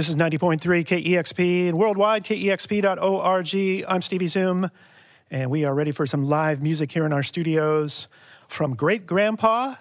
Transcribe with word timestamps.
This 0.00 0.08
is 0.08 0.16
90.3 0.16 0.58
KEXP 0.82 1.68
and 1.68 1.76
worldwide, 1.76 2.24
kexp.org. 2.24 3.84
I'm 3.86 4.00
Stevie 4.00 4.28
Zoom, 4.28 4.70
and 5.30 5.50
we 5.50 5.66
are 5.66 5.74
ready 5.74 5.90
for 5.90 6.06
some 6.06 6.22
live 6.22 6.62
music 6.62 6.90
here 6.90 7.04
in 7.04 7.12
our 7.12 7.22
studios 7.22 8.08
from 8.48 8.74
Great 8.74 9.04
Grandpa. 9.04 9.74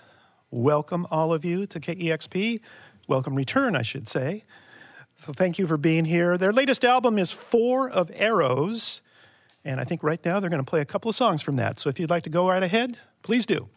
Welcome, 0.52 1.08
all 1.10 1.34
of 1.34 1.46
you, 1.46 1.66
to 1.68 1.80
KEXP. 1.80 2.60
Welcome, 3.08 3.34
return, 3.34 3.78
I 3.78 3.82
should 3.82 4.10
say. 4.10 4.44
So, 5.16 5.32
thank 5.32 5.58
you 5.58 5.66
for 5.68 5.78
being 5.78 6.04
here. 6.04 6.38
Their 6.38 6.52
latest 6.52 6.84
album 6.84 7.18
is 7.18 7.32
Four 7.32 7.90
of 7.90 8.12
Arrows, 8.14 9.02
and 9.64 9.80
I 9.80 9.86
think 9.86 10.04
right 10.04 10.20
now 10.26 10.42
they're 10.42 10.50
going 10.50 10.62
to 10.62 10.70
play 10.70 10.82
a 10.82 10.86
couple 10.86 11.08
of 11.08 11.16
songs 11.16 11.42
from 11.42 11.56
that. 11.56 11.80
So, 11.80 11.88
if 11.88 11.98
you'd 11.98 12.10
like 12.10 12.24
to 12.24 12.30
go 12.30 12.50
right 12.50 12.62
ahead, 12.62 12.98
please 13.24 13.46
do. 13.46 13.70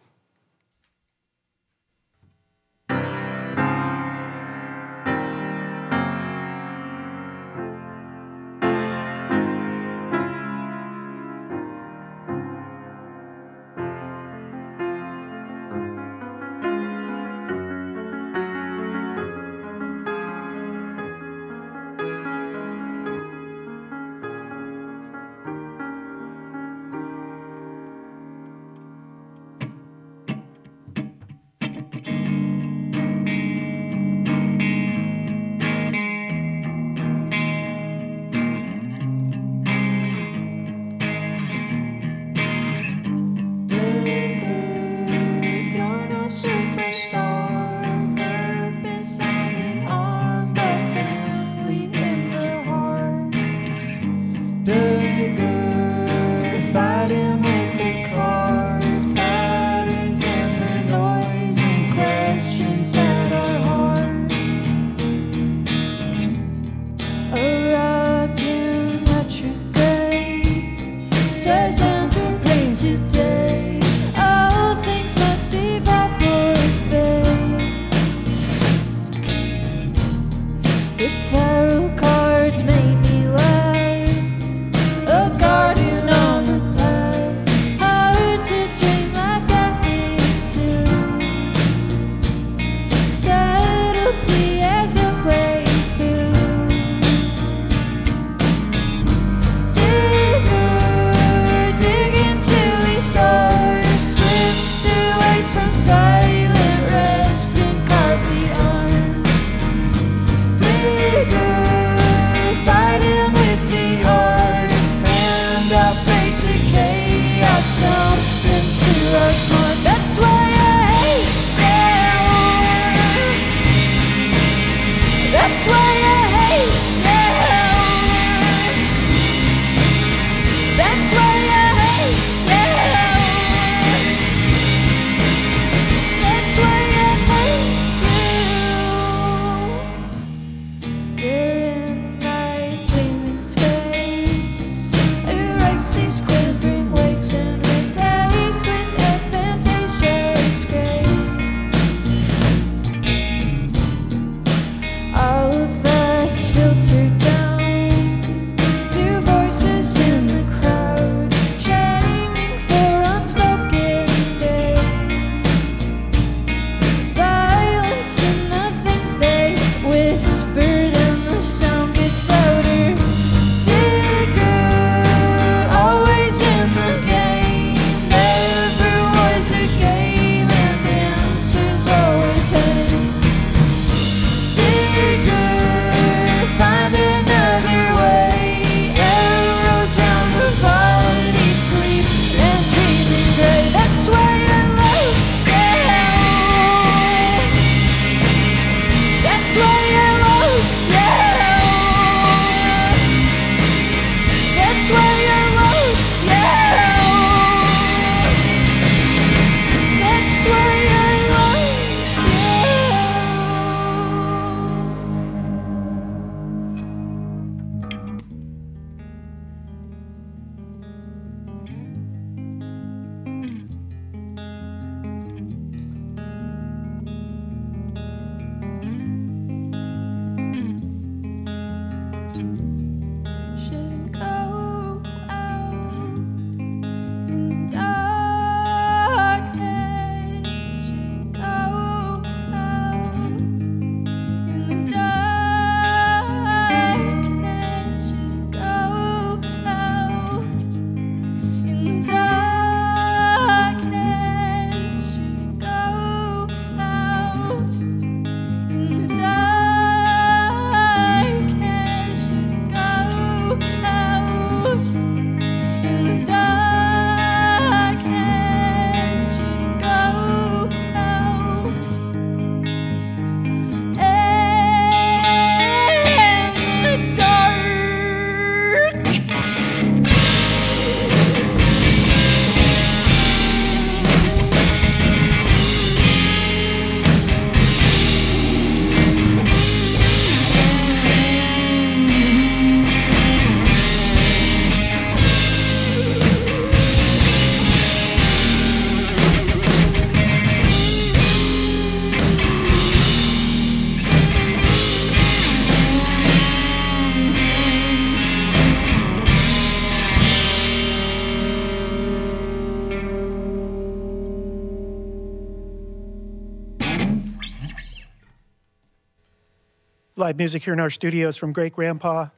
Live 320.33 320.39
music 320.39 320.63
here 320.63 320.73
in 320.73 320.81
our 320.81 320.89
studios 320.89 321.37
from 321.37 321.53
Great 321.53 321.75
Grandpa, 321.75 322.29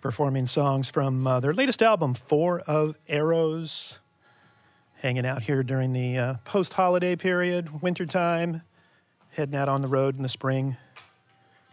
performing 0.00 0.46
songs 0.46 0.88
from 0.88 1.26
uh, 1.26 1.38
their 1.38 1.52
latest 1.52 1.82
album, 1.82 2.14
Four 2.14 2.60
of 2.60 2.96
Arrows. 3.10 3.98
Hanging 5.02 5.26
out 5.26 5.42
here 5.42 5.62
during 5.62 5.92
the 5.92 6.16
uh, 6.16 6.34
post 6.44 6.72
holiday 6.72 7.14
period, 7.14 7.82
wintertime, 7.82 8.62
heading 9.32 9.54
out 9.54 9.68
on 9.68 9.82
the 9.82 9.88
road 9.88 10.16
in 10.16 10.22
the 10.22 10.30
spring. 10.30 10.78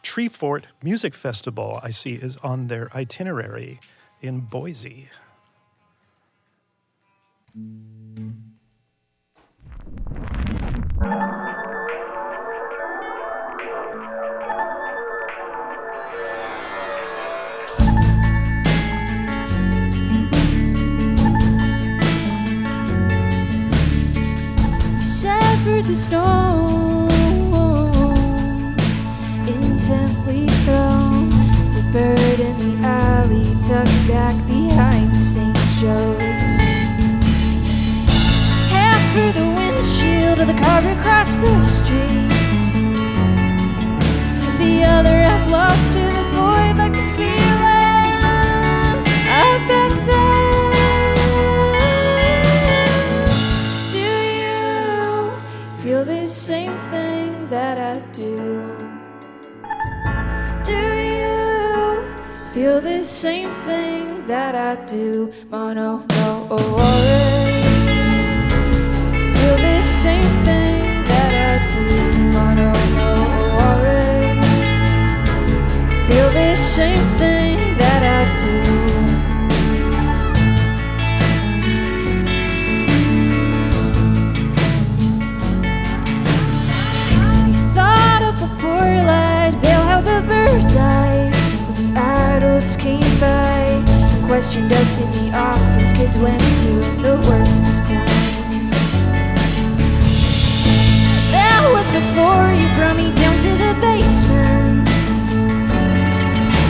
Treefort 0.03 0.65
Music 0.83 1.13
Festival, 1.13 1.79
I 1.81 1.91
see, 1.91 2.15
is 2.15 2.35
on 2.43 2.67
their 2.67 2.89
itinerary 2.93 3.79
in 4.19 4.41
Boise. 4.41 5.07
The 25.85 25.95
snow, 25.95 27.07
intently 29.45 30.47
thrown. 30.63 31.29
The 31.73 31.83
bird 31.91 32.39
in 32.39 32.57
the 32.57 32.87
alley 32.87 33.43
tucked 33.67 34.07
back 34.07 34.35
behind 34.47 35.15
St. 35.15 35.55
Joe's. 35.79 36.17
Half 38.71 39.01
through 39.11 39.33
the 39.33 39.45
windshield 39.57 40.39
of 40.39 40.47
the 40.47 40.53
car 40.53 40.81
across 40.97 41.37
the 41.39 41.61
street. 41.63 42.29
The 44.57 44.85
other 44.85 45.21
half 45.21 45.49
lost 45.49 45.91
to 45.93 46.12
the 62.83 63.01
same 63.01 63.49
thing 63.65 64.27
that 64.27 64.55
I 64.55 64.75
do? 64.85 65.31
Mono, 65.49 66.03
no, 66.09 66.47
oh. 66.51 66.57
Feel 69.33 69.57
the 69.57 69.81
same 69.81 70.29
thing 70.43 70.83
that 71.07 71.33
I 71.49 71.53
do. 71.73 71.85
Mono, 72.35 72.71
no, 72.99 73.11
oh. 73.59 73.83
Feel 76.07 76.29
the 76.31 76.55
same 76.55 77.05
thing 77.17 77.57
that 77.77 78.03
I 78.03 78.23
do. 78.43 78.72
Questioned 94.43 94.73
us 94.73 94.97
in 94.97 95.09
the 95.11 95.37
office. 95.37 95.93
Kids 95.93 96.17
went 96.17 96.41
to 96.41 96.71
the 97.01 97.15
worst 97.29 97.63
of 97.63 97.77
times. 97.87 98.71
That 101.31 101.63
was 101.71 101.87
before 101.95 102.51
you 102.51 102.67
brought 102.75 102.97
me 102.97 103.13
down 103.13 103.39
to 103.39 103.51
the 103.63 103.73
basement, 103.79 104.89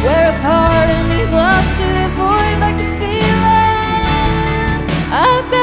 where 0.05 0.29
a 0.29 0.37
part 0.45 0.87
of 0.93 1.07
me's 1.09 1.33
lost 1.33 1.75
to 1.81 1.85
the 1.97 2.09
void, 2.13 2.57
like 2.61 2.77
the 2.77 2.89
feeling 3.01 3.23
I 5.09 5.41
back 5.49 5.62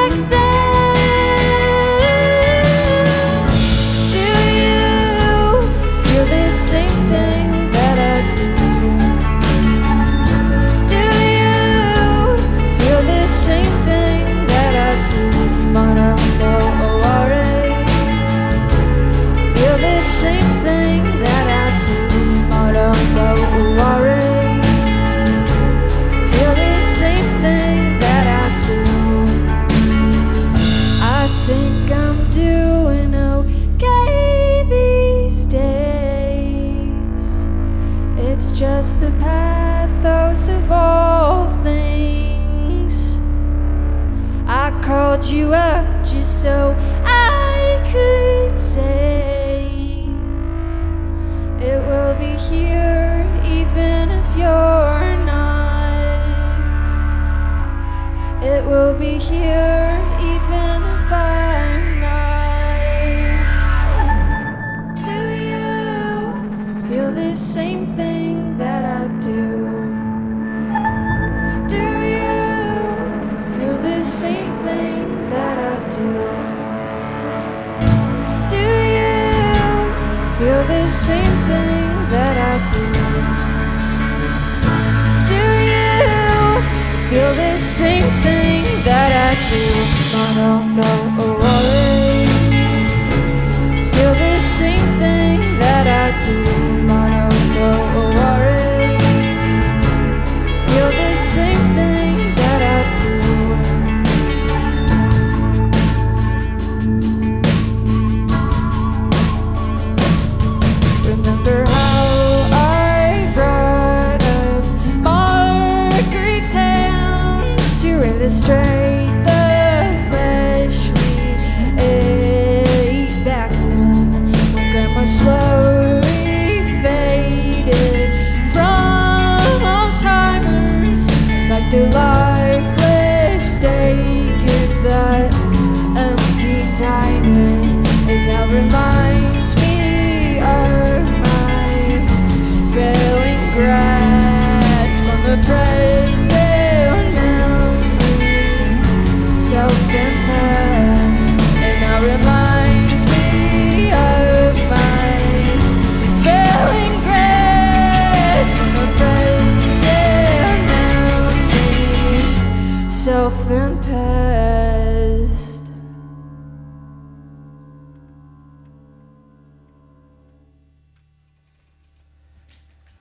the 80.71 80.87
same 80.87 81.37
thing 81.51 81.91
that 82.15 82.37
I 82.53 82.55
do? 82.75 82.85
Do 85.31 85.43
you 85.73 85.91
feel 87.09 87.33
the 87.35 87.55
same 87.59 88.09
thing 88.25 88.63
that 88.89 89.11
I 89.29 89.33
do? 89.51 89.65
No, 90.15 90.23
no, 90.41 90.51
no, 90.81 90.91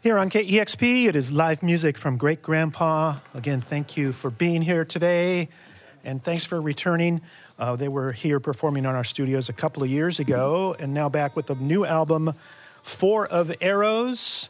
Here 0.02 0.18
on 0.18 0.30
KEXP, 0.30 1.08
it 1.08 1.18
is 1.18 1.30
live 1.30 1.62
music 1.62 1.98
from 1.98 2.16
Great 2.16 2.42
Grandpa. 2.42 3.18
Again, 3.34 3.60
thank 3.60 3.98
you 3.98 4.14
for 4.14 4.30
being 4.30 4.62
here 4.62 4.86
today, 4.86 5.50
and 6.06 6.24
thanks 6.24 6.46
for 6.46 6.62
returning. 6.62 7.20
Uh, 7.58 7.76
they 7.76 7.90
were 7.90 8.14
here 8.14 8.40
performing 8.40 8.86
on 8.86 8.96
our 8.96 9.04
studios 9.04 9.50
a 9.50 9.54
couple 9.54 9.84
of 9.84 9.90
years 9.90 10.18
ago, 10.18 10.74
and 10.80 10.94
now 10.94 11.10
back 11.10 11.36
with 11.36 11.50
a 11.50 11.56
new 11.56 11.84
album, 11.84 12.34
Four 12.82 13.28
of 13.28 13.54
Arrows. 13.60 14.48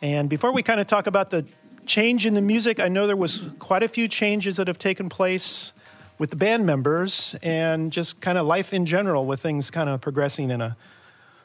And 0.00 0.30
before 0.30 0.52
we 0.52 0.62
kind 0.62 0.78
of 0.78 0.86
talk 0.86 1.08
about 1.08 1.30
the 1.30 1.44
change 1.84 2.24
in 2.24 2.34
the 2.34 2.42
music, 2.42 2.78
I 2.78 2.86
know 2.86 3.08
there 3.08 3.16
was 3.16 3.50
quite 3.58 3.82
a 3.82 3.88
few 3.88 4.06
changes 4.06 4.58
that 4.58 4.68
have 4.68 4.78
taken 4.78 5.08
place 5.08 5.72
with 6.18 6.30
the 6.30 6.36
band 6.36 6.66
members 6.66 7.34
and 7.42 7.90
just 7.90 8.20
kind 8.20 8.38
of 8.38 8.46
life 8.46 8.72
in 8.72 8.86
general 8.86 9.26
with 9.26 9.40
things 9.40 9.72
kind 9.72 9.90
of 9.90 10.00
progressing 10.00 10.52
in 10.52 10.60
a 10.60 10.76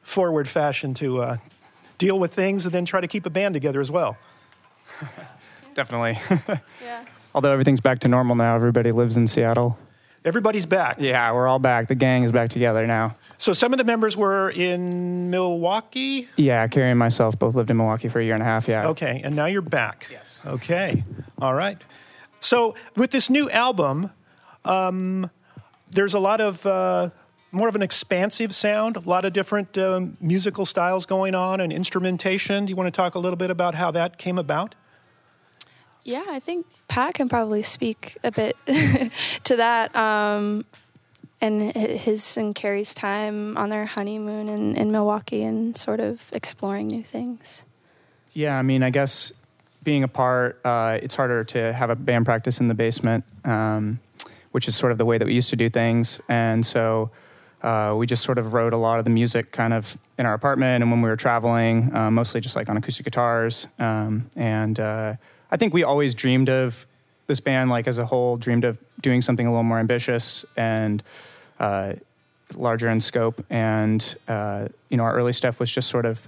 forward 0.03 0.47
fashion 0.47 0.93
to 0.93 1.23
uh, 1.23 1.37
deal 1.97 2.19
with 2.19 2.33
things 2.33 2.65
and 2.65 2.73
then 2.73 2.85
try 2.85 3.01
to 3.01 3.07
keep 3.07 3.25
a 3.25 3.29
band 3.29 3.53
together 3.53 3.81
as 3.81 3.91
well. 3.91 4.17
Definitely. 5.73 6.19
Yeah. 6.83 7.05
Although 7.33 7.51
everything's 7.51 7.81
back 7.81 7.99
to 8.01 8.07
normal 8.07 8.35
now, 8.35 8.55
everybody 8.55 8.91
lives 8.91 9.17
in 9.17 9.25
Seattle. 9.27 9.77
Everybody's 10.23 10.67
back. 10.67 10.97
Yeah, 10.99 11.31
we're 11.33 11.47
all 11.47 11.57
back. 11.57 11.87
The 11.87 11.95
gang 11.95 12.23
is 12.23 12.31
back 12.31 12.49
together 12.51 12.85
now. 12.85 13.15
So 13.37 13.53
some 13.53 13.73
of 13.73 13.79
the 13.79 13.83
members 13.83 14.15
were 14.15 14.51
in 14.51 15.31
Milwaukee. 15.31 16.27
Yeah, 16.35 16.67
Carrie 16.67 16.91
and 16.91 16.99
myself 16.99 17.39
both 17.39 17.55
lived 17.55 17.71
in 17.71 17.77
Milwaukee 17.77 18.07
for 18.07 18.19
a 18.19 18.23
year 18.23 18.35
and 18.35 18.43
a 18.43 18.45
half. 18.45 18.67
Yeah. 18.67 18.87
Okay, 18.89 19.21
and 19.23 19.35
now 19.35 19.47
you're 19.47 19.61
back. 19.63 20.07
Yes. 20.11 20.39
Okay. 20.45 21.03
All 21.41 21.53
right. 21.55 21.81
So 22.39 22.75
with 22.95 23.11
this 23.11 23.29
new 23.29 23.49
album, 23.49 24.11
um, 24.63 25.31
there's 25.89 26.13
a 26.13 26.19
lot 26.19 26.39
of 26.39 26.65
uh, 26.65 27.09
more 27.53 27.69
of 27.69 27.75
an 27.75 27.81
expansive 27.81 28.53
sound, 28.53 28.97
a 28.97 28.99
lot 28.99 29.25
of 29.25 29.31
different 29.31 29.77
um, 29.77 30.17
musical 30.19 30.65
styles 30.65 31.05
going 31.05 31.35
on, 31.35 31.61
and 31.61 31.71
instrumentation. 31.71 32.65
Do 32.65 32.71
you 32.71 32.75
want 32.75 32.87
to 32.87 32.97
talk 32.97 33.15
a 33.15 33.19
little 33.19 33.37
bit 33.37 33.51
about 33.51 33.75
how 33.75 33.91
that 33.91 34.17
came 34.17 34.37
about? 34.37 34.75
Yeah, 36.03 36.25
I 36.27 36.39
think 36.39 36.65
Pat 36.89 37.13
can 37.13 37.29
probably 37.29 37.61
speak 37.61 38.17
a 38.23 38.31
bit 38.31 38.57
to 39.45 39.55
that. 39.55 39.95
Um, 39.95 40.65
and 41.39 41.75
his 41.75 42.37
and 42.37 42.55
Carrie's 42.55 42.93
time 42.93 43.57
on 43.57 43.69
their 43.69 43.85
honeymoon 43.85 44.47
in, 44.47 44.75
in 44.75 44.91
Milwaukee 44.91 45.43
and 45.43 45.77
sort 45.77 45.99
of 45.99 46.31
exploring 46.33 46.87
new 46.87 47.03
things. 47.03 47.65
Yeah, 48.31 48.57
I 48.57 48.61
mean, 48.61 48.81
I 48.81 48.89
guess 48.89 49.31
being 49.83 50.03
apart, 50.03 50.59
uh, 50.65 50.99
it's 51.01 51.15
harder 51.15 51.43
to 51.43 51.73
have 51.73 51.89
a 51.89 51.95
band 51.95 52.25
practice 52.25 52.59
in 52.59 52.69
the 52.69 52.73
basement, 52.73 53.25
um, 53.43 53.99
which 54.51 54.67
is 54.67 54.75
sort 54.75 54.91
of 54.93 54.97
the 54.97 55.05
way 55.05 55.17
that 55.17 55.25
we 55.25 55.33
used 55.33 55.49
to 55.49 55.57
do 55.57 55.69
things. 55.69 56.21
And 56.29 56.65
so 56.65 57.11
uh, 57.63 57.93
we 57.95 58.05
just 58.05 58.23
sort 58.23 58.37
of 58.37 58.53
wrote 58.53 58.73
a 58.73 58.77
lot 58.77 58.99
of 58.99 59.05
the 59.05 59.09
music 59.09 59.51
kind 59.51 59.73
of 59.73 59.97
in 60.19 60.25
our 60.25 60.33
apartment 60.33 60.83
and 60.83 60.91
when 60.91 61.01
we 61.01 61.09
were 61.09 61.15
traveling, 61.15 61.95
uh, 61.95 62.11
mostly 62.11 62.41
just 62.41 62.55
like 62.55 62.69
on 62.69 62.75
acoustic 62.75 63.05
guitars. 63.05 63.67
Um, 63.79 64.29
and 64.35 64.79
uh, 64.79 65.15
I 65.49 65.57
think 65.57 65.73
we 65.73 65.83
always 65.83 66.13
dreamed 66.13 66.49
of 66.49 66.85
this 67.27 67.39
band, 67.39 67.69
like 67.69 67.87
as 67.87 67.97
a 67.97 68.05
whole, 68.05 68.35
dreamed 68.35 68.65
of 68.65 68.77
doing 69.01 69.21
something 69.21 69.47
a 69.47 69.49
little 69.49 69.63
more 69.63 69.79
ambitious 69.79 70.45
and 70.57 71.01
uh, 71.59 71.93
larger 72.53 72.89
in 72.89 72.99
scope. 72.99 73.43
And, 73.49 74.15
uh, 74.27 74.67
you 74.89 74.97
know, 74.97 75.03
our 75.03 75.13
early 75.13 75.33
stuff 75.33 75.61
was 75.61 75.71
just 75.71 75.89
sort 75.89 76.05
of, 76.05 76.27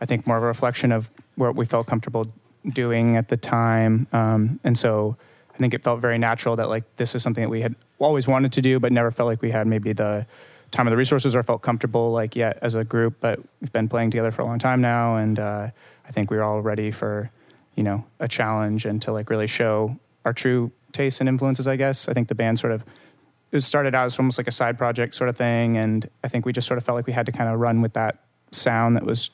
I 0.00 0.06
think, 0.06 0.28
more 0.28 0.36
of 0.36 0.44
a 0.44 0.46
reflection 0.46 0.92
of 0.92 1.10
what 1.34 1.56
we 1.56 1.64
felt 1.64 1.88
comfortable 1.88 2.30
doing 2.68 3.16
at 3.16 3.28
the 3.28 3.36
time. 3.36 4.06
Um, 4.12 4.60
and 4.62 4.78
so 4.78 5.16
I 5.52 5.58
think 5.58 5.74
it 5.74 5.82
felt 5.82 6.00
very 6.00 6.18
natural 6.18 6.54
that, 6.54 6.68
like, 6.68 6.84
this 6.96 7.16
is 7.16 7.22
something 7.24 7.42
that 7.42 7.50
we 7.50 7.62
had 7.62 7.74
always 7.98 8.28
wanted 8.28 8.52
to 8.52 8.62
do, 8.62 8.78
but 8.78 8.92
never 8.92 9.10
felt 9.10 9.26
like 9.26 9.42
we 9.42 9.50
had 9.50 9.66
maybe 9.66 9.92
the 9.92 10.24
time 10.70 10.86
or 10.86 10.90
the 10.90 10.96
resources 10.96 11.34
or 11.34 11.42
felt 11.42 11.62
comfortable, 11.62 12.12
like, 12.12 12.36
yet 12.36 12.58
as 12.62 12.74
a 12.74 12.84
group. 12.84 13.16
But 13.20 13.40
we've 13.60 13.72
been 13.72 13.88
playing 13.88 14.10
together 14.10 14.30
for 14.30 14.42
a 14.42 14.44
long 14.44 14.58
time 14.58 14.80
now. 14.80 15.16
And 15.16 15.38
uh, 15.38 15.68
I 16.06 16.10
think 16.12 16.30
we're 16.30 16.42
all 16.42 16.60
ready 16.60 16.90
for, 16.90 17.30
you 17.74 17.82
know, 17.82 18.04
a 18.20 18.28
challenge 18.28 18.84
and 18.84 19.00
to, 19.02 19.12
like, 19.12 19.30
really 19.30 19.46
show 19.46 19.96
our 20.24 20.32
true 20.32 20.70
tastes 20.92 21.20
and 21.20 21.28
influences, 21.28 21.66
I 21.66 21.76
guess. 21.76 22.08
I 22.08 22.12
think 22.12 22.28
the 22.28 22.34
band 22.34 22.58
sort 22.58 22.72
of 22.72 22.84
it 23.50 23.60
started 23.60 23.94
out 23.94 24.04
as 24.04 24.18
almost 24.18 24.36
like 24.36 24.46
a 24.46 24.52
side 24.52 24.76
project 24.76 25.14
sort 25.14 25.30
of 25.30 25.36
thing, 25.36 25.78
and 25.78 26.08
I 26.22 26.28
think 26.28 26.44
we 26.44 26.52
just 26.52 26.66
sort 26.66 26.76
of 26.76 26.84
felt 26.84 26.96
like 26.96 27.06
we 27.06 27.14
had 27.14 27.26
to 27.26 27.32
kind 27.32 27.48
of 27.48 27.58
run 27.58 27.80
with 27.80 27.94
that 27.94 28.18
sound 28.50 28.96
that 28.96 29.04
was 29.04 29.30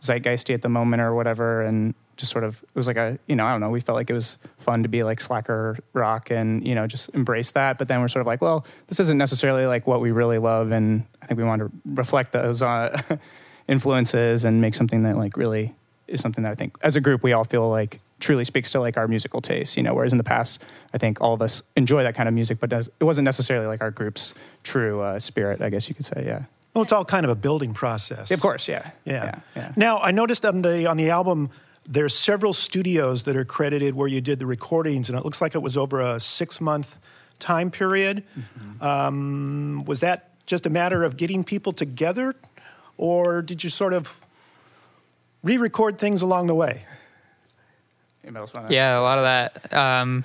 zeitgeisty 0.00 0.54
at 0.54 0.62
the 0.62 0.68
moment 0.68 1.02
or 1.02 1.14
whatever, 1.14 1.60
and 1.60 1.94
just 2.22 2.30
sort 2.30 2.44
of 2.44 2.62
it 2.62 2.76
was 2.76 2.86
like 2.86 2.96
a 2.96 3.18
you 3.26 3.34
know 3.34 3.44
I 3.44 3.50
don't 3.50 3.60
know 3.60 3.68
we 3.68 3.80
felt 3.80 3.96
like 3.96 4.08
it 4.08 4.14
was 4.14 4.38
fun 4.58 4.84
to 4.84 4.88
be 4.88 5.02
like 5.02 5.20
slacker 5.20 5.76
rock 5.92 6.30
and 6.30 6.64
you 6.64 6.76
know 6.76 6.86
just 6.86 7.10
embrace 7.14 7.50
that, 7.50 7.78
but 7.78 7.88
then 7.88 8.00
we're 8.00 8.06
sort 8.06 8.20
of 8.20 8.28
like 8.28 8.40
well 8.40 8.64
this 8.86 9.00
isn't 9.00 9.18
necessarily 9.18 9.66
like 9.66 9.88
what 9.88 10.00
we 10.00 10.12
really 10.12 10.38
love, 10.38 10.70
and 10.70 11.04
I 11.20 11.26
think 11.26 11.38
we 11.38 11.44
want 11.44 11.62
to 11.62 11.70
reflect 11.84 12.30
those 12.30 12.62
uh, 12.62 12.96
influences 13.68 14.44
and 14.44 14.60
make 14.60 14.76
something 14.76 15.02
that 15.02 15.16
like 15.16 15.36
really 15.36 15.74
is 16.06 16.20
something 16.20 16.44
that 16.44 16.52
I 16.52 16.54
think 16.54 16.76
as 16.82 16.94
a 16.94 17.00
group 17.00 17.24
we 17.24 17.32
all 17.32 17.44
feel 17.44 17.68
like 17.68 17.98
truly 18.20 18.44
speaks 18.44 18.70
to 18.70 18.80
like 18.80 18.96
our 18.96 19.08
musical 19.08 19.40
taste, 19.40 19.76
you 19.76 19.82
know. 19.82 19.94
Whereas 19.94 20.12
in 20.12 20.18
the 20.18 20.24
past, 20.24 20.62
I 20.94 20.98
think 20.98 21.20
all 21.20 21.34
of 21.34 21.42
us 21.42 21.60
enjoy 21.76 22.04
that 22.04 22.14
kind 22.14 22.28
of 22.28 22.34
music, 22.34 22.60
but 22.60 22.70
does, 22.70 22.88
it 23.00 23.04
wasn't 23.04 23.24
necessarily 23.24 23.66
like 23.66 23.80
our 23.80 23.90
group's 23.90 24.32
true 24.62 25.00
uh, 25.02 25.18
spirit, 25.18 25.60
I 25.60 25.70
guess 25.70 25.88
you 25.88 25.96
could 25.96 26.06
say. 26.06 26.22
Yeah. 26.24 26.44
Well, 26.74 26.82
it's 26.82 26.92
all 26.92 27.04
kind 27.04 27.24
of 27.24 27.30
a 27.30 27.34
building 27.34 27.74
process. 27.74 28.30
Of 28.30 28.40
course. 28.40 28.66
Yeah. 28.68 28.90
Yeah. 29.04 29.24
Yeah. 29.24 29.40
yeah. 29.56 29.72
Now, 29.76 29.98
I 29.98 30.10
noticed 30.10 30.46
on 30.46 30.62
the 30.62 30.86
on 30.86 30.96
the 30.96 31.10
album 31.10 31.50
there's 31.84 32.14
several 32.14 32.52
studios 32.52 33.24
that 33.24 33.36
are 33.36 33.44
credited 33.44 33.94
where 33.94 34.08
you 34.08 34.20
did 34.20 34.38
the 34.38 34.46
recordings, 34.46 35.08
and 35.08 35.18
it 35.18 35.24
looks 35.24 35.40
like 35.40 35.54
it 35.54 35.62
was 35.62 35.76
over 35.76 36.00
a 36.00 36.20
six 36.20 36.60
month 36.60 36.98
time 37.38 37.70
period. 37.70 38.22
Um, 38.80 39.84
was 39.86 40.00
that 40.00 40.30
just 40.46 40.66
a 40.66 40.70
matter 40.70 41.02
of 41.04 41.16
getting 41.16 41.42
people 41.44 41.72
together, 41.72 42.34
or 42.96 43.42
did 43.42 43.64
you 43.64 43.70
sort 43.70 43.92
of 43.94 44.14
re-record 45.42 45.98
things 45.98 46.22
along 46.22 46.46
the 46.46 46.54
way? 46.54 46.84
Anybody 48.22 48.40
else 48.42 48.54
wanna- 48.54 48.70
Yeah, 48.72 48.98
a 48.98 49.02
lot 49.02 49.18
of 49.18 49.24
that. 49.24 49.72
Um, 49.76 50.24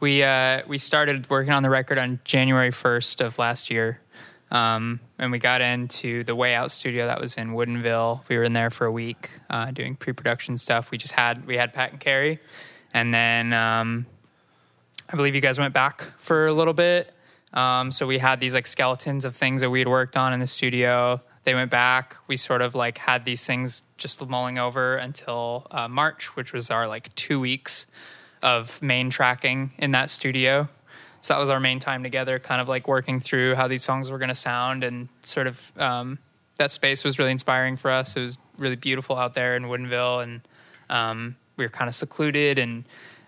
we 0.00 0.22
uh, 0.22 0.62
we 0.66 0.78
started 0.78 1.28
working 1.28 1.52
on 1.52 1.62
the 1.62 1.68
record 1.68 1.98
on 1.98 2.20
January 2.24 2.70
first 2.70 3.20
of 3.20 3.38
last 3.38 3.70
year, 3.70 4.00
um, 4.50 5.00
and 5.18 5.30
we 5.30 5.38
got 5.38 5.60
into 5.60 6.24
the 6.24 6.34
Way 6.34 6.54
Out 6.54 6.72
studio 6.72 7.06
that 7.06 7.20
was 7.20 7.36
in 7.36 7.50
Woodinville. 7.50 8.22
We 8.28 8.36
were 8.36 8.44
in 8.44 8.52
there 8.52 8.70
for 8.70 8.86
a 8.86 8.92
week 8.92 9.30
uh, 9.48 9.70
doing 9.70 9.94
pre-production 9.94 10.58
stuff. 10.58 10.90
We 10.90 10.98
just 10.98 11.14
had 11.14 11.46
we 11.46 11.56
had 11.56 11.72
Pat 11.72 11.92
and 11.92 12.00
Carrie, 12.00 12.40
and 12.92 13.14
then 13.14 13.52
um, 13.52 14.06
I 15.08 15.16
believe 15.16 15.34
you 15.34 15.40
guys 15.40 15.58
went 15.58 15.74
back 15.74 16.04
for 16.18 16.46
a 16.46 16.52
little 16.52 16.74
bit. 16.74 17.14
Um, 17.52 17.90
so 17.90 18.06
we 18.06 18.18
had 18.18 18.40
these 18.40 18.54
like 18.54 18.66
skeletons 18.66 19.24
of 19.24 19.34
things 19.34 19.60
that 19.60 19.70
we 19.70 19.80
had 19.80 19.88
worked 19.88 20.16
on 20.16 20.32
in 20.32 20.40
the 20.40 20.46
studio. 20.46 21.20
They 21.44 21.54
went 21.54 21.70
back. 21.70 22.16
We 22.26 22.36
sort 22.36 22.62
of 22.62 22.74
like 22.74 22.98
had 22.98 23.24
these 23.24 23.44
things 23.44 23.82
just 23.96 24.24
mulling 24.26 24.58
over 24.58 24.96
until 24.96 25.66
uh, 25.70 25.88
March, 25.88 26.36
which 26.36 26.52
was 26.52 26.70
our 26.70 26.86
like 26.86 27.14
two 27.14 27.40
weeks 27.40 27.86
of 28.42 28.80
main 28.82 29.10
tracking 29.10 29.72
in 29.78 29.92
that 29.92 30.10
studio. 30.10 30.68
So 31.22 31.34
that 31.34 31.40
was 31.40 31.50
our 31.50 31.60
main 31.60 31.80
time 31.80 32.02
together, 32.02 32.38
kind 32.38 32.60
of 32.60 32.68
like 32.68 32.88
working 32.88 33.20
through 33.20 33.54
how 33.54 33.68
these 33.68 33.82
songs 33.82 34.10
were 34.10 34.18
going 34.18 34.30
to 34.30 34.34
sound, 34.34 34.84
and 34.84 35.08
sort 35.22 35.46
of 35.46 35.72
um, 35.78 36.18
that 36.56 36.72
space 36.72 37.04
was 37.04 37.18
really 37.18 37.30
inspiring 37.30 37.76
for 37.76 37.90
us. 37.90 38.16
It 38.16 38.20
was 38.20 38.38
really 38.56 38.76
beautiful 38.76 39.16
out 39.16 39.34
there 39.34 39.56
in 39.56 39.64
Woodinville, 39.64 40.22
and 40.22 40.40
um, 40.88 41.36
we 41.56 41.64
were 41.64 41.70
kind 41.70 41.88
of 41.88 41.94
secluded, 41.94 42.58
and 42.58 42.84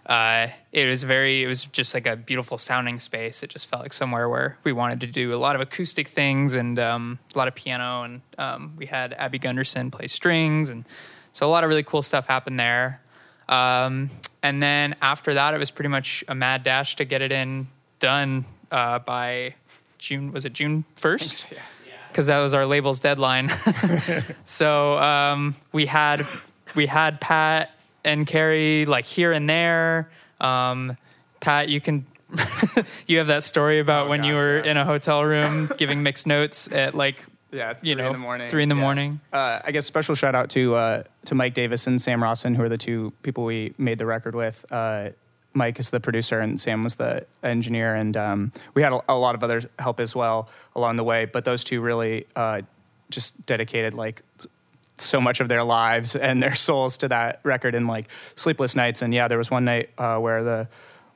uh, 0.07 0.49
it 0.73 0.89
was 0.89 1.03
very, 1.03 1.45
it 1.45 1.47
was 1.47 1.65
just 1.67 1.93
like 1.93 2.07
a 2.07 2.17
beautiful 2.17 2.57
sounding 2.57 2.99
space. 2.99 3.43
It 3.43 3.51
just 3.51 3.67
felt 3.67 3.83
like 3.83 3.93
somewhere 3.93 4.29
where 4.29 4.57
we 4.65 4.73
wanted 4.73 5.01
to 5.03 5.07
do 5.07 5.35
a 5.35 5.37
lot 5.37 5.55
of 5.55 5.61
acoustic 5.61 6.09
things 6.09 6.55
and 6.55 6.79
um, 6.79 7.19
a 7.35 7.39
lot 7.39 7.47
of 7.47 7.55
piano, 7.55 8.05
and 8.05 8.23
um, 8.39 8.73
we 8.77 8.87
had 8.87 9.13
Abby 9.13 9.39
Gundersen 9.39 9.93
play 9.93 10.07
strings, 10.07 10.71
and 10.71 10.87
so 11.33 11.47
a 11.47 11.51
lot 11.51 11.63
of 11.63 11.69
really 11.69 11.83
cool 11.83 12.03
stuff 12.03 12.27
happened 12.27 12.59
there. 12.59 13.03
Um, 13.49 14.09
and 14.43 14.63
then 14.63 14.95
after 15.03 15.35
that, 15.35 15.53
it 15.53 15.59
was 15.59 15.71
pretty 15.71 15.89
much 15.89 16.25
a 16.27 16.35
mad 16.35 16.63
dash 16.63 16.97
to 16.97 17.05
get 17.05 17.21
it 17.21 17.33
in 17.33 17.67
done 18.03 18.45
uh, 18.71 18.99
by 18.99 19.55
June. 19.99 20.33
Was 20.33 20.45
it 20.45 20.53
June 20.53 20.85
first? 20.97 21.47
Because 22.09 22.27
that 22.27 22.41
was 22.41 22.53
our 22.53 22.67
label's 22.67 23.01
deadline. 23.01 23.49
so 24.45 24.99
um, 24.99 25.55
we 25.73 25.87
had 25.87 26.27
we 26.75 26.87
had 26.87 27.21
Pat 27.21 27.71
and 28.05 28.27
Carrie 28.27 28.85
like 28.85 29.05
here 29.07 29.33
and 29.33 29.49
there. 29.49 30.11
Um, 30.41 30.97
Pat, 31.41 31.69
you 31.69 31.81
can 31.81 32.05
you 33.07 33.19
have 33.19 33.29
that 33.29 33.43
story 33.45 33.79
about 33.79 34.07
Oh, 34.07 34.11
when 34.11 34.25
you 34.25 34.35
were 34.35 34.63
yeah. 34.65 34.71
in 34.73 34.77
a 34.77 34.85
hotel 34.85 35.25
room 35.25 35.71
giving 35.79 36.03
mixed 36.03 36.27
notes 36.27 36.71
at 36.73 36.95
like 36.95 37.25
Yeah, 37.51 37.75
you 37.83 37.95
know 37.95 38.07
in 38.09 38.13
the 38.13 38.19
morning. 38.19 38.51
three 38.51 38.63
in 38.63 38.69
the 38.69 38.75
Yeah. 38.75 38.81
morning. 38.81 39.21
Uh, 39.33 39.61
I 39.65 39.71
guess 39.71 39.87
special 39.87 40.15
shout 40.15 40.35
out 40.35 40.51
to 40.51 40.75
uh, 40.75 41.03
to 41.27 41.35
Mike 41.35 41.55
Davis 41.55 41.87
and 41.87 42.01
Sam 42.01 42.23
Rawson, 42.23 42.55
who 42.55 42.63
are 42.63 42.69
the 42.69 42.79
two 42.79 43.13
people 43.23 43.45
we 43.45 43.73
made 43.79 43.99
the 43.99 44.07
record 44.07 44.35
with. 44.35 44.65
Uh, 44.71 45.11
Mike 45.55 45.79
is 45.79 45.91
the 45.91 46.01
producer, 46.01 46.41
and 46.41 46.61
Sam 46.61 46.85
was 46.85 46.97
the 46.97 47.27
engineer, 47.43 47.95
and 47.95 48.17
um, 48.17 48.53
we 48.75 48.83
had 48.83 48.93
a, 48.93 49.01
a 49.09 49.17
lot 49.17 49.35
of 49.35 49.43
other 49.43 49.63
help 49.79 50.01
as 50.01 50.15
well 50.17 50.49
along 50.75 50.97
the 50.97 51.05
way. 51.05 51.25
But 51.25 51.45
those 51.45 51.65
two 51.65 51.81
really 51.81 52.27
uh, 52.37 52.63
just 53.11 53.45
dedicated 53.47 53.95
like 53.95 54.23
so 54.99 55.21
much 55.21 55.41
of 55.41 55.49
their 55.49 55.65
lives 55.65 56.17
and 56.17 56.43
their 56.43 56.55
souls 56.55 56.99
to 56.99 57.09
that 57.09 57.41
record 57.43 57.75
and 57.75 57.87
like 57.87 58.09
sleepless 58.35 58.75
nights. 58.77 59.03
And 59.03 59.13
yeah, 59.13 59.29
there 59.29 59.39
was 59.39 59.51
one 59.51 59.65
night 59.65 59.91
uh, 59.99 60.19
where 60.19 60.43
the 60.43 60.69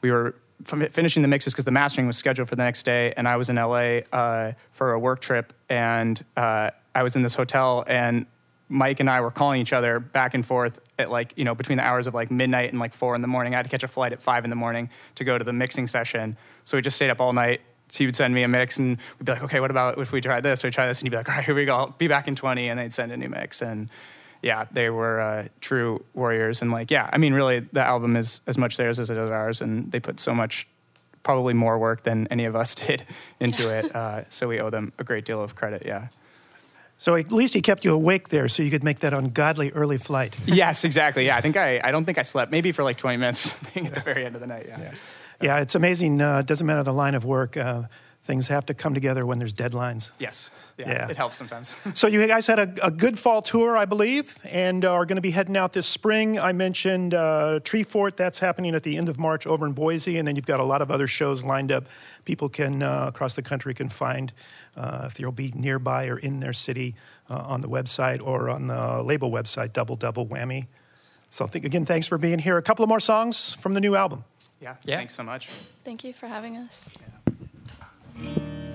we 0.03 0.11
were 0.11 0.37
fin- 0.65 0.89
finishing 0.91 1.23
the 1.23 1.29
mixes 1.29 1.53
because 1.53 1.65
the 1.65 1.71
mastering 1.71 2.07
was 2.07 2.17
scheduled 2.17 2.49
for 2.49 2.57
the 2.57 2.65
next 2.65 2.85
day, 2.85 3.13
and 3.17 3.27
I 3.29 3.37
was 3.37 3.49
in 3.49 3.57
LA 3.57 4.01
uh, 4.13 4.53
for 4.73 4.93
a 4.93 4.99
work 4.99 5.21
trip, 5.21 5.53
and 5.69 6.23
uh, 6.37 6.71
I 6.95 7.03
was 7.03 7.17
in 7.17 7.23
this 7.23 7.35
hotel, 7.35 7.85
and 7.87 8.27
Mike 8.69 9.01
and 9.01 9.09
I 9.09 9.21
were 9.21 9.31
calling 9.31 9.61
each 9.61 9.73
other 9.73 10.01
back 10.01 10.35
and 10.35 10.45
forth 10.45 10.81
at 10.99 11.11
like 11.11 11.33
you 11.37 11.45
know 11.45 11.55
between 11.55 11.79
the 11.79 11.85
hours 11.85 12.07
of 12.07 12.15
like 12.15 12.31
midnight 12.31 12.71
and 12.71 12.81
like 12.81 12.95
four 12.95 13.15
in 13.15 13.23
the 13.23 13.29
morning. 13.29 13.55
I 13.55 13.59
had 13.59 13.65
to 13.65 13.71
catch 13.71 13.85
a 13.85 13.89
flight 13.89 14.13
at 14.13 14.21
five 14.21 14.45
in 14.45 14.51
the 14.51 14.57
morning 14.57 14.91
to 15.17 15.25
go 15.25 15.39
to 15.39 15.45
the 15.45 15.53
mixing 15.53 15.87
session, 15.87 16.37
so 16.65 16.77
we 16.77 16.83
just 16.83 16.97
stayed 16.97 17.11
up 17.11 17.21
all 17.21 17.33
night. 17.33 17.61
So 17.89 17.99
he 17.99 18.07
would 18.07 18.17
send 18.17 18.35
me 18.35 18.43
a 18.43 18.49
mix, 18.49 18.79
and 18.79 18.99
we'd 19.19 19.25
be 19.27 19.33
like, 19.33 19.43
"Okay, 19.45 19.61
what 19.61 19.71
about 19.71 19.99
if 19.99 20.11
we 20.11 20.21
try 20.21 20.41
this? 20.41 20.65
We 20.65 20.71
try 20.71 20.87
this?" 20.87 21.01
And 21.01 21.07
he'd 21.07 21.11
be 21.11 21.17
like, 21.17 21.29
"All 21.29 21.37
right, 21.37 21.45
here 21.45 21.55
we 21.55 21.65
go. 21.65 21.77
I'll 21.77 21.91
be 21.91 22.09
back 22.09 22.27
in 22.27 22.35
20," 22.35 22.69
and 22.69 22.79
they'd 22.79 22.93
send 22.93 23.13
a 23.13 23.17
new 23.17 23.29
mix. 23.29 23.63
And 23.63 23.89
yeah, 24.43 24.67
they 24.71 24.91
were 24.91 25.21
uh, 25.21 25.49
true 25.61 26.05
warriors. 26.15 26.63
And 26.63 26.71
like, 26.71 26.91
yeah, 26.91 27.09
I 27.13 27.19
mean, 27.19 27.33
really, 27.33 27.61
the 27.61 27.83
album 27.85 28.17
is 28.17 28.41
as 28.47 28.59
much 28.59 28.77
theirs 28.77 28.99
as 28.99 29.11
it 29.11 29.17
is 29.17 29.31
ours, 29.31 29.61
and 29.61 29.91
they 29.93 30.01
put 30.01 30.21
so 30.21 30.35
much, 30.35 30.67
probably 31.23 31.55
more 31.55 31.79
work 31.79 32.03
than 32.03 32.27
any 32.31 32.45
of 32.45 32.57
us 32.57 32.75
did 32.87 33.05
into 33.41 33.69
it. 33.71 33.95
Uh, 33.95 34.29
so 34.29 34.49
we 34.49 34.61
owe 34.61 34.71
them 34.71 34.93
a 34.99 35.05
great 35.05 35.25
deal 35.25 35.43
of 35.43 35.55
credit. 35.55 35.85
Yeah. 35.87 36.09
So 36.99 37.15
at 37.15 37.31
least 37.31 37.55
he 37.55 37.61
kept 37.61 37.85
you 37.85 37.93
awake 37.93 38.31
there 38.31 38.49
so 38.49 38.63
you 38.63 38.71
could 38.71 38.85
make 38.85 39.01
that 39.01 39.13
ungodly 39.13 39.71
early 39.73 39.99
flight. 39.99 40.37
yes, 40.47 40.85
exactly. 40.85 41.27
Yeah, 41.27 41.37
I 41.37 41.41
think 41.41 41.57
I, 41.57 41.81
I 41.83 41.91
don't 41.91 42.05
think 42.05 42.19
I 42.19 42.23
slept 42.23 42.51
maybe 42.51 42.73
for 42.73 42.83
like 42.85 42.97
20 42.97 43.19
minutes 43.19 43.47
or 43.47 43.49
something 43.51 43.87
at 43.89 43.95
the 43.95 44.01
very 44.01 44.25
end 44.25 44.35
of 44.35 44.41
the 44.41 44.47
night. 44.47 44.67
Yeah. 44.69 44.81
Yeah, 44.81 44.93
yeah 45.43 45.61
it's 45.61 45.75
amazing. 45.75 46.21
Uh, 46.21 46.43
doesn't 46.43 46.67
matter 46.67 46.83
the 46.83 46.95
line 46.95 47.15
of 47.15 47.25
work. 47.25 47.57
Uh, 47.57 47.85
things 48.27 48.49
have 48.49 48.67
to 48.67 48.75
come 48.75 48.93
together 48.93 49.25
when 49.25 49.39
there's 49.39 49.55
deadlines. 49.55 50.11
Yes. 50.19 50.51
Yeah. 50.77 50.91
Yeah. 50.91 51.09
It 51.09 51.17
helps 51.17 51.39
sometimes. 51.39 51.75
So 51.95 52.07
you 52.09 52.27
guys 52.27 52.47
had 52.47 52.59
a, 52.59 52.87
a 52.87 52.91
good 52.91 53.19
fall 53.19 53.41
tour, 53.41 53.79
I 53.79 53.85
believe, 53.87 54.39
and 54.45 54.85
are 54.85 55.07
going 55.07 55.17
to 55.17 55.23
be 55.23 55.31
heading 55.31 55.57
out 55.57 55.73
this 55.73 55.87
spring. 55.87 56.39
I 56.39 56.53
mentioned 56.53 57.15
uh, 57.15 57.61
Treefort. 57.63 58.17
That's 58.17 58.39
happening 58.41 58.75
at 58.75 58.83
the 58.83 58.97
end 58.99 59.09
of 59.09 59.19
March 59.19 59.47
over 59.47 59.65
in 59.67 59.73
Boise, 59.73 60.19
and 60.19 60.27
then 60.27 60.37
you've 60.37 60.45
got 60.45 60.61
a 60.61 60.65
lot 60.65 60.83
of 60.83 60.91
other 60.91 61.07
shows 61.07 61.43
lined 61.43 61.73
up. 61.73 61.85
People 62.25 62.49
can 62.49 62.83
uh, 62.83 63.07
across 63.09 63.35
the 63.35 63.43
country 63.43 63.73
can 63.73 63.89
find 63.89 64.33
uh, 64.77 65.05
if 65.07 65.15
they'll 65.15 65.33
be 65.33 65.53
nearby 65.55 66.09
or 66.09 66.19
in 66.19 66.41
their 66.41 66.53
city 66.53 66.95
uh, 67.31 67.37
on 67.37 67.61
the 67.61 67.69
website 67.69 68.23
or 68.23 68.51
on 68.51 68.67
the 68.67 69.03
label 69.03 69.31
website, 69.31 69.73
Double 69.73 69.97
Double 69.97 70.27
Whammy. 70.27 70.67
So 71.31 71.47
think, 71.47 71.65
again, 71.65 71.85
thanks 71.87 72.07
for 72.07 72.19
being 72.19 72.39
here. 72.41 72.57
A 72.59 72.63
couple 72.63 72.83
of 72.83 72.89
more 72.89 73.01
songs 73.01 73.55
from 73.55 73.73
the 73.73 73.81
new 73.81 73.95
album. 73.95 74.25
yeah. 74.61 74.77
Yeah. 74.85 74.97
Thanks 74.97 75.15
so 75.15 75.23
much. 75.23 75.49
Thank 75.85 76.05
you 76.05 76.13
for 76.13 76.27
having 76.27 76.57
us. 76.57 76.89
All 78.25 78.66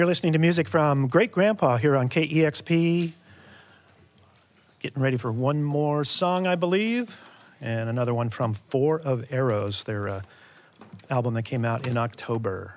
You're 0.00 0.06
listening 0.06 0.32
to 0.32 0.38
music 0.38 0.66
from 0.66 1.08
Great 1.08 1.30
Grandpa 1.30 1.76
here 1.76 1.94
on 1.94 2.08
KEXP. 2.08 3.12
Getting 4.78 5.02
ready 5.02 5.18
for 5.18 5.30
one 5.30 5.62
more 5.62 6.04
song, 6.04 6.46
I 6.46 6.54
believe, 6.54 7.20
and 7.60 7.90
another 7.90 8.14
one 8.14 8.30
from 8.30 8.54
Four 8.54 8.98
of 8.98 9.30
Arrows, 9.30 9.84
their 9.84 10.08
uh, 10.08 10.22
album 11.10 11.34
that 11.34 11.42
came 11.42 11.66
out 11.66 11.86
in 11.86 11.98
October. 11.98 12.76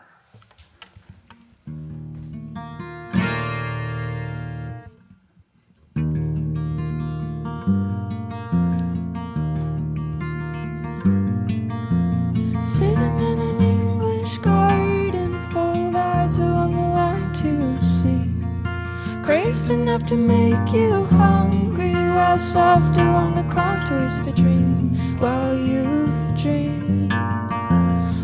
Crazed 19.23 19.69
enough 19.69 20.05
to 20.07 20.17
make 20.17 20.73
you 20.73 21.05
hungry, 21.05 21.93
while 21.93 22.37
soft 22.37 22.99
along 22.99 23.35
the 23.35 23.43
contours 23.43 24.17
of 24.17 24.27
a 24.27 24.33
dream, 24.33 24.93
while 25.17 25.55
you 25.57 26.11
dream. 26.35 27.09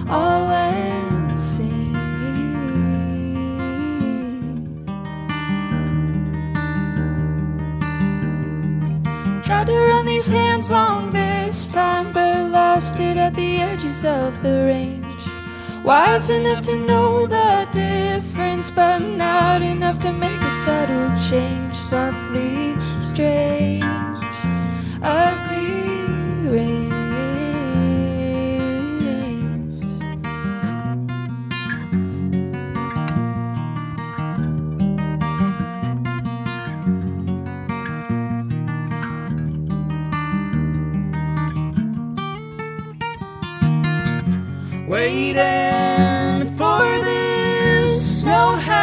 All 0.10 0.50
unseen. 0.50 1.96
Tried 9.46 9.68
to 9.68 9.80
run 9.80 10.06
these 10.06 10.28
hands 10.28 10.70
long 10.70 11.12
this 11.12 11.70
time, 11.70 12.12
but 12.12 12.52
lost 12.52 13.00
it 13.00 13.16
at 13.16 13.36
the 13.36 13.62
edges 13.62 14.04
of 14.04 14.44
the 14.44 14.66
range. 14.66 15.06
Wise 15.86 16.30
enough 16.30 16.62
to 16.66 16.76
know 16.76 17.26
the 17.26 17.70
difference, 17.72 18.70
but 18.70 19.00
not 19.00 19.62
enough 19.62 19.98
to 20.00 20.12
make 20.12 20.29
subtle 20.66 21.10
change. 21.30 21.76
Softly 21.76 22.76
strange, 23.00 23.84
ugly 25.02 26.50
rains. 26.50 27.00
Waiting 44.88 46.09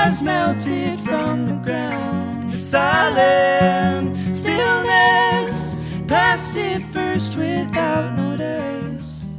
has 0.07 0.23
melted 0.23 1.01
from 1.01 1.49
the 1.49 1.57
ground. 1.57 2.55
A 2.55 2.57
silent 2.57 4.17
stillness 4.37 5.75
passed 6.07 6.55
it 6.55 6.81
first 6.93 7.37
without 7.37 8.15
notice. 8.17 9.35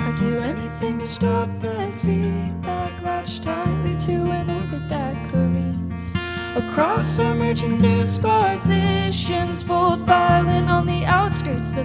I'd 0.00 0.16
do 0.18 0.38
anything 0.38 1.00
to 1.00 1.06
stop 1.06 1.50
that 1.60 1.92
feedback. 1.98 2.92
Latch 3.02 3.42
tightly 3.42 3.94
to 4.06 4.22
orbit 4.22 4.88
that 4.88 5.30
careens 5.30 6.14
across 6.56 7.18
our 7.18 7.34
merging 7.34 7.76
dispositions. 7.76 9.62
Fold 9.64 10.00
violent 10.00 10.70
on 10.70 10.86
the 10.86 11.04
outskirts 11.04 11.72
of 11.72 11.76
a 11.76 11.84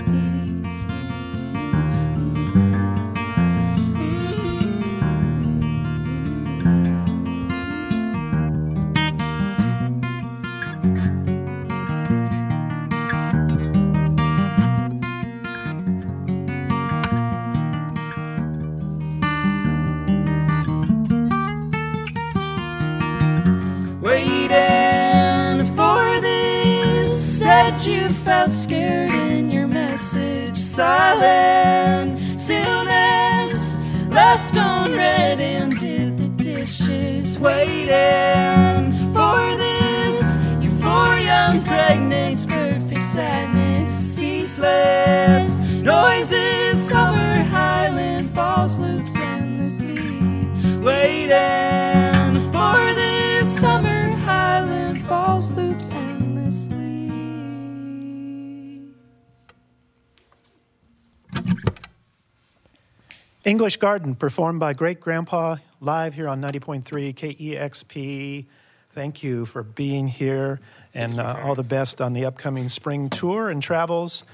you 27.90 28.08
felt 28.10 28.52
scared 28.52 29.12
in 29.12 29.50
your 29.50 29.68
message. 29.68 30.58
Silent 30.58 32.20
stillness 32.40 33.76
left 34.10 34.58
on 34.58 34.94
red 34.94 35.42
and 35.42 35.78
did 35.80 36.18
the 36.18 36.30
dishes. 36.44 37.40
Waiting 37.40 38.92
for 39.14 39.58
this. 39.58 40.38
Euphoria 40.62 41.52
impregnates 41.54 42.46
perfect 42.46 43.04
sadness. 43.04 43.92
Ceaseless 43.92 45.49
English 63.46 63.78
Garden, 63.78 64.16
performed 64.16 64.60
by 64.60 64.74
Great 64.74 65.00
Grandpa, 65.00 65.56
live 65.80 66.14
here 66.14 66.28
on 66.28 66.42
90.3 66.42 66.84
KEXP. 67.14 68.46
Thank 68.92 69.24
you 69.24 69.46
for 69.46 69.64
being 69.64 70.10
here 70.10 70.60
and 70.94 71.20
uh, 71.20 71.40
all 71.44 71.56
the 71.56 71.64
best 71.64 72.02
on 72.02 72.12
the 72.12 72.26
upcoming 72.26 72.68
spring 72.68 73.10
tour 73.10 73.50
and 73.50 73.64
travels. 73.64 74.26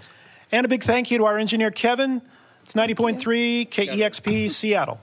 And 0.51 0.65
a 0.65 0.69
big 0.69 0.81
thank 0.81 1.11
you 1.11 1.19
to 1.19 1.25
our 1.25 1.37
engineer, 1.37 1.69
Kevin. 1.69 2.19
It's 2.63 2.73
90.3 2.73 3.69
KEXP 3.69 4.49
Seattle. 4.49 4.99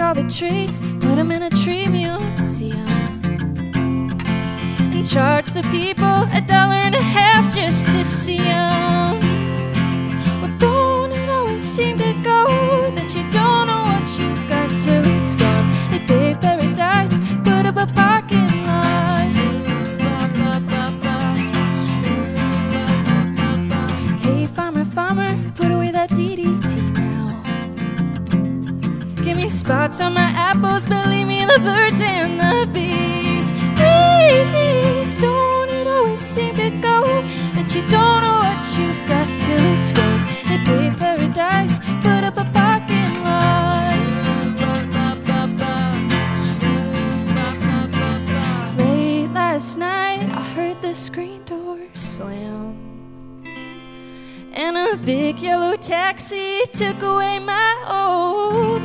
Took 0.00 0.06
all 0.06 0.14
the 0.14 0.30
trees, 0.30 0.80
put 1.00 1.16
them 1.16 1.30
in 1.30 1.42
a 1.42 1.50
tree 1.50 1.86
museum 1.86 2.88
and 4.94 5.06
charge 5.06 5.44
the 5.52 5.62
people 5.64 6.06
a 6.32 6.40
dollar 6.40 6.76
and 6.76 6.94
a 6.94 7.02
half 7.02 7.54
just 7.54 7.92
to 7.92 8.02
see 8.02 8.38
them. 8.38 9.19
Spots 29.70 30.00
on 30.00 30.12
my 30.14 30.32
apples, 30.50 30.84
believe 30.84 31.28
me, 31.28 31.44
the 31.44 31.60
birds 31.60 32.00
and 32.00 32.40
the 32.40 32.66
bees. 32.72 33.52
Please, 33.78 35.14
don't 35.14 35.70
it 35.70 35.86
always 35.86 36.18
seem 36.18 36.52
to 36.56 36.70
go 36.88 37.22
that 37.54 37.72
you 37.72 37.82
don't 37.82 38.20
know 38.24 38.38
what 38.46 38.60
you've 38.76 39.02
got 39.06 39.28
till 39.44 39.64
it's 39.74 39.92
gone? 39.92 40.22
They 40.48 40.58
pay 40.64 40.90
paradise, 40.98 41.78
put 42.02 42.24
up 42.24 42.36
a 42.36 42.46
parking 42.50 43.14
lot. 43.22 43.94
Late 48.76 49.30
last 49.32 49.78
night, 49.78 50.28
I 50.30 50.42
heard 50.56 50.82
the 50.82 50.94
screen 50.96 51.44
door 51.44 51.78
slam. 51.94 52.74
And 54.52 54.76
a 54.76 54.96
big 54.96 55.38
yellow 55.38 55.76
taxi 55.76 56.62
took 56.72 57.00
away 57.02 57.38
my 57.38 57.70
old 57.86 58.79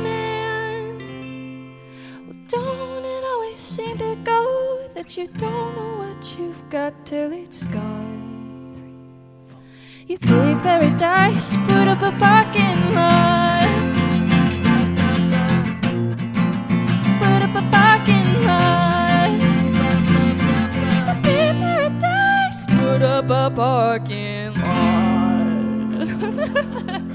that 5.06 5.16
you 5.16 5.28
don't 5.38 5.76
know 5.76 5.98
what 5.98 6.36
you've 6.36 6.68
got 6.68 6.92
till 7.06 7.30
it's 7.32 7.64
gone? 7.66 8.26
You 10.08 10.18
gave 10.18 10.60
paradise, 10.62 11.56
put 11.68 11.86
up 11.86 12.02
a 12.02 12.10
parking 12.18 12.94
lot. 12.94 13.68
Put 17.20 17.42
up 17.46 17.54
a 17.54 17.62
parking 17.70 18.44
lot. 18.46 19.30
You 21.06 21.14
gave 21.22 21.54
paradise, 21.62 22.66
put 22.66 23.02
up 23.02 23.30
a 23.30 23.50
parking 23.54 24.54
lot. 26.90 27.02